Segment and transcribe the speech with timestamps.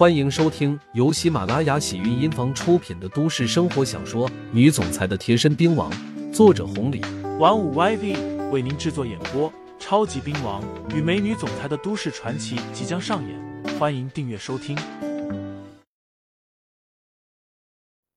[0.00, 5.92] 欢迎收听由喜马拉雅喜韵音房出品的都市生活小说《女总裁的贴身兵王》，
[6.32, 7.02] 作者红礼，
[7.38, 9.52] 玩五 YV 为您制作演播。
[9.78, 10.64] 超级兵王
[10.96, 14.74] 与美女总裁的都市传奇即将上演，欢迎订阅收听。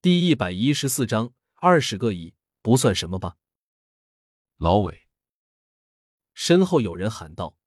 [0.01, 3.35] 第一百一十四章，二十个亿不算什么吧？
[4.55, 5.01] 老伟，
[6.33, 7.57] 身后有人喊道。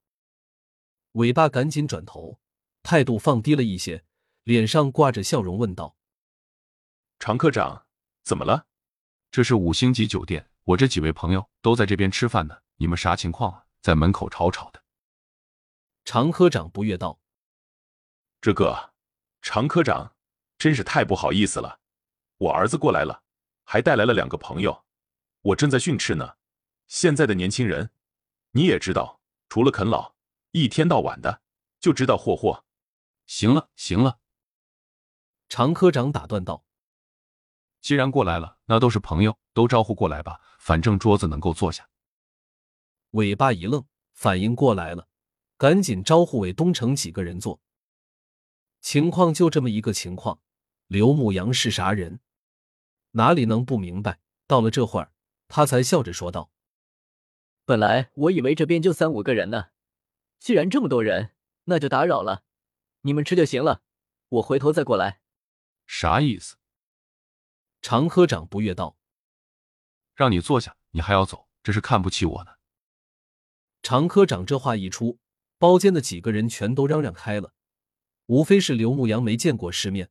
[1.12, 2.38] 尾巴赶紧转头，
[2.82, 4.05] 态度放低了一些，
[4.46, 5.96] 脸上挂着笑容问道
[7.18, 7.84] ：“常科长，
[8.22, 8.68] 怎么了？
[9.32, 13.64] 这是五星级酒店，我这几位朋友都在这边吃饭呢，你们啥情况啊？
[13.80, 14.80] 在门口吵吵的。”
[16.06, 17.18] 常科长不悦道
[18.40, 18.94] ：“这个，
[19.42, 20.14] 常科长
[20.56, 21.80] 真是太不好意思了。
[22.38, 23.24] 我儿子过来了，
[23.64, 24.84] 还带来了两个朋友，
[25.42, 26.36] 我正在训斥呢。
[26.86, 27.90] 现在的年轻人，
[28.52, 30.14] 你也知道，除了啃老。”
[30.54, 31.42] 一天到晚的
[31.80, 32.64] 就知道霍霍。
[33.26, 34.20] 行了行了，
[35.48, 36.64] 常科长打断道
[37.80, 41.88] ：“既然过来了，那都是朋友，都招呼过来吧，反正桌子能够坐下。”
[43.12, 45.08] 尾巴一愣，反应过来了，
[45.56, 47.60] 赶紧招呼韦东城几个人坐。
[48.80, 50.40] 情况就这么一个情况，
[50.86, 52.20] 刘牧阳是啥人？
[53.12, 54.20] 哪里能不明白？
[54.46, 55.12] 到了这会儿，
[55.48, 56.50] 他才笑着说道
[57.64, 59.68] ：“本来我以为这边就三五个人呢。”
[60.38, 61.32] 既然这么多人，
[61.64, 62.44] 那就打扰了，
[63.00, 63.82] 你们吃就行了，
[64.28, 65.20] 我回头再过来。
[65.86, 66.56] 啥意思？
[67.80, 68.98] 常科长不悦道
[70.14, 72.52] ：“让你坐下，你还要走，这是看不起我呢。”
[73.82, 75.20] 常科长这话一出，
[75.58, 77.54] 包间的几个人全都嚷嚷开了，
[78.26, 80.10] 无非是刘牧阳没见过世面，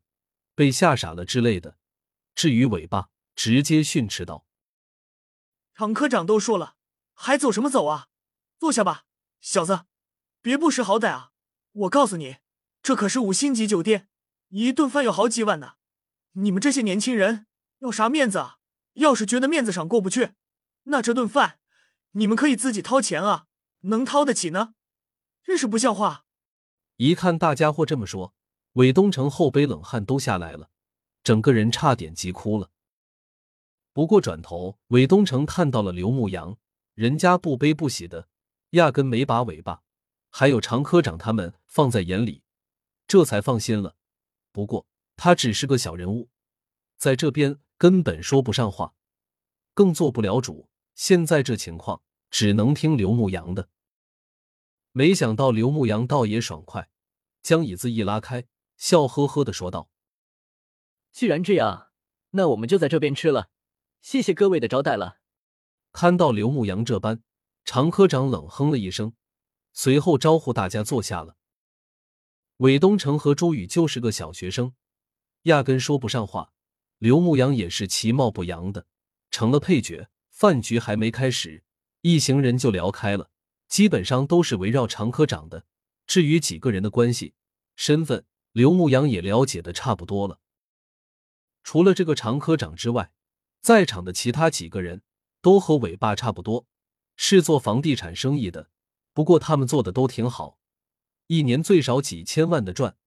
[0.55, 1.77] 被吓傻了之类的。
[2.33, 4.45] 至于尾巴，直接训斥道
[5.75, 6.77] ：“常科长都说了，
[7.13, 8.07] 还走什么走啊？
[8.57, 9.05] 坐下吧，
[9.41, 9.85] 小子。”
[10.41, 11.31] 别不识好歹啊！
[11.71, 12.37] 我告诉你，
[12.83, 14.07] 这可是五星级酒店，
[14.49, 15.73] 一顿饭要好几万呢。
[16.33, 17.47] 你们这些年轻人
[17.79, 18.57] 要啥面子啊？
[18.93, 20.33] 要是觉得面子上过不去，
[20.83, 21.59] 那这顿饭
[22.11, 23.45] 你们可以自己掏钱啊，
[23.81, 24.73] 能掏得起呢？
[25.43, 26.23] 真是不像话！
[26.95, 28.33] 一看大家伙这么说，
[28.73, 30.69] 韦东城后背冷汗都下来了，
[31.23, 32.71] 整个人差点急哭了。
[33.91, 36.57] 不过转头，韦东城看到了刘牧阳，
[36.93, 38.27] 人家不悲不喜的，
[38.71, 39.83] 压根没把尾巴。
[40.29, 42.43] 还有常科长他们放在眼里，
[43.07, 43.95] 这才放心了。
[44.55, 46.29] 不过他只是个小人物，
[46.95, 48.93] 在这边根本说不上话，
[49.73, 50.69] 更做不了主。
[50.93, 52.01] 现在这情况，
[52.31, 53.67] 只能听刘牧阳的。
[54.93, 56.89] 没想到刘牧阳倒也爽快，
[57.41, 58.45] 将椅子一拉开，
[58.77, 59.89] 笑呵呵的说道
[61.11, 61.89] ：“既然这样，
[62.29, 63.49] 那我们就在这边吃了。
[64.01, 65.17] 谢谢各位的招待了。”
[65.91, 67.21] 看到刘牧阳这般，
[67.65, 69.11] 常科长冷哼了一声。
[69.73, 71.35] 随后招呼大家坐下了。
[72.57, 74.73] 韦东城和朱宇就是个小学生，
[75.43, 76.53] 压根说不上话。
[76.99, 78.87] 刘牧阳也是其貌不扬的，
[79.29, 80.09] 成了配角。
[80.29, 81.63] 饭局还没开始，
[82.01, 83.29] 一行人就聊开了，
[83.67, 85.65] 基本上都是围绕常科长的。
[86.07, 87.33] 至于几个人的关系、
[87.75, 90.39] 身份，刘牧阳也了解的差不多了。
[91.63, 93.11] 除了这个常科长之外，
[93.61, 95.03] 在场的其他几个人
[95.41, 96.67] 都和伟爸差不多，
[97.15, 98.69] 是做房地产生意的。
[99.13, 100.59] 不过他们做的都挺好，
[101.27, 102.97] 一年最少几千万的赚。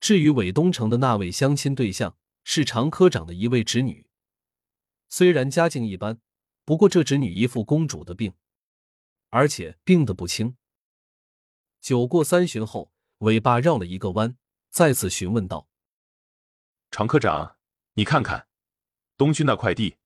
[0.00, 4.06] 至于韦东城的那位相亲对象，是常科长的一位侄女，
[5.08, 6.20] 虽然家境一般，
[6.64, 8.34] 不过这侄女一副公主的病，
[9.30, 10.56] 而且病得不轻。
[11.80, 14.36] 酒过三巡后，尾巴绕了一个弯，
[14.70, 15.68] 再次询问道
[16.90, 17.56] ：“常科长，
[17.94, 18.48] 你看看
[19.16, 19.96] 东区那块地，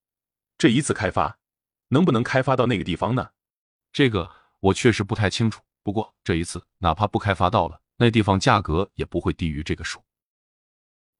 [0.57, 1.39] 这一次开发
[1.89, 3.33] 能不能开发到那个地方呢？
[3.93, 10.03] 这个。”我确实不太清楚，不过这一次哪怕不开发到了，那地方价格也不会低于这个数。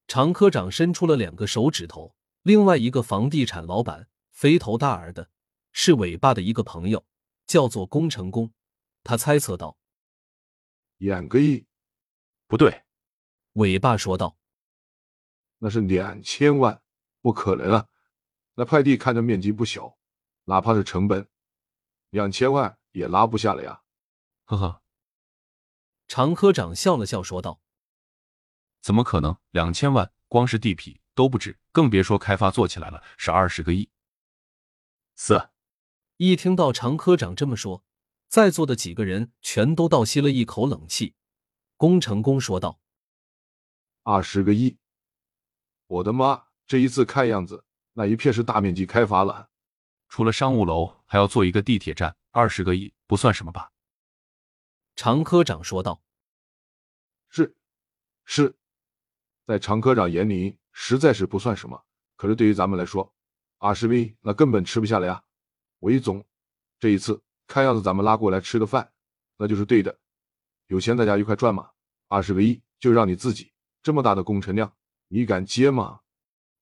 [0.07, 5.31] 常科长伸出了两个手指头，另外一个房地产老板肥头大耳的，
[5.73, 7.05] 是尾巴的一个朋友，
[7.47, 8.53] 叫做工程工。
[9.03, 9.77] 他猜测道
[10.99, 11.67] ：“两个亿？
[12.47, 12.83] 不对。”
[13.55, 14.37] 尾巴说道
[15.59, 16.81] ：“那是两千万，
[17.21, 17.89] 不可能啊！
[18.55, 19.97] 那块地看着面积不小，
[20.45, 21.27] 哪怕是成本，
[22.11, 23.81] 两千万。”也拉不下来呀，
[24.45, 24.83] 呵呵。
[26.09, 27.61] 常科长笑了笑说道
[28.83, 29.37] ：“怎么可能？
[29.51, 33.91] 两千万光是地皮都不止，更别说开发做起来了是二十个亿。”
[35.17, 35.51] 四。
[36.19, 37.85] 一听到常科长这么说，
[38.29, 41.15] 在座的几个人全都倒吸了一口冷气。
[41.77, 42.79] 工程工说道
[44.05, 44.79] ：“二十个亿！
[45.87, 46.45] 我的妈！
[46.67, 49.51] 这一次看样子，那一片是大面积开发了。
[50.09, 53.73] 除了商务楼，还要做一个地铁站。”二十个亿不算什么吧？
[54.95, 56.03] 常科长说道。
[57.29, 57.57] 是，
[58.25, 58.55] 是，
[59.47, 61.85] 在常科长眼里实在是不算什么，
[62.17, 63.15] 可是对于咱们来说，
[63.59, 65.25] 二十 V 那根本吃不下来呀。
[65.81, 66.25] 韦总，
[66.79, 68.93] 这一次看样子咱们拉过来吃的饭，
[69.37, 69.99] 那就是对的。
[70.67, 71.71] 有钱大家一块赚嘛。
[72.09, 73.53] 二十 V 就让你自己
[73.83, 74.77] 这么大的工程量，
[75.09, 76.01] 你敢接吗？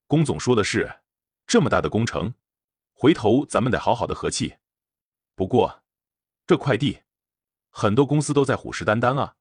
[0.06, 1.00] 龚总说的是，
[1.46, 2.34] 这么大的工程，
[2.92, 4.58] 回头咱们得好好的和气。
[5.34, 5.82] 不过，
[6.46, 7.00] 这快递，
[7.70, 9.34] 很多公司都在虎视眈眈啊。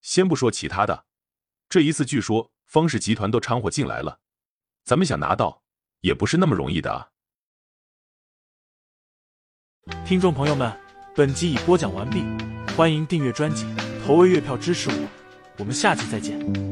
[0.00, 1.06] 先不说其他的，
[1.68, 4.20] 这一次据说方氏集团都掺和进来了，
[4.84, 5.62] 咱们想拿到
[6.00, 7.08] 也不是那么容易的啊。
[10.04, 10.72] 听众朋友们，
[11.14, 12.24] 本集已播讲完毕，
[12.76, 13.66] 欢迎订阅专辑，
[14.04, 15.08] 投喂月票支持我，
[15.58, 16.71] 我们下期再见。